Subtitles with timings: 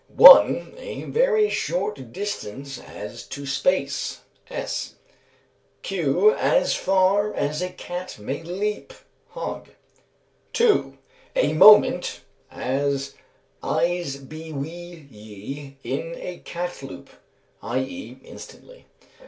[0.15, 0.73] _1.
[0.79, 4.95] A very short distance as to space (S.);
[5.83, 6.31] q.
[6.33, 8.93] as far as a cat may leap
[9.35, 9.75] (HOGG).
[10.53, 10.97] 2.
[11.35, 13.13] A moment; as,
[13.61, 17.11] "I'se be wi' ye in a catloup"
[17.61, 18.87] i.e., instantly.